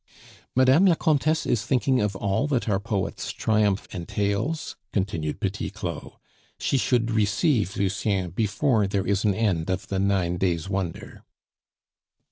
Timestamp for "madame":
0.55-0.87